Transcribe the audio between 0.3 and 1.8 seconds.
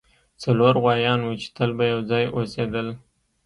څلور غوایان وو چې تل